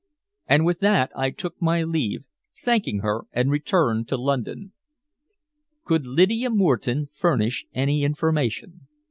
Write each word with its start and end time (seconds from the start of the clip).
And 0.47 0.65
with 0.65 0.79
that 0.79 1.11
I 1.15 1.29
took 1.29 1.61
my 1.61 1.83
leave, 1.83 2.23
thanking 2.63 3.01
her, 3.01 3.25
and 3.33 3.51
returned 3.51 4.07
to 4.07 4.17
London. 4.17 4.71
Could 5.85 6.07
Lydia 6.07 6.49
Moreton 6.49 7.09
furnish 7.13 7.67
any 7.75 8.01
information? 8.03 8.87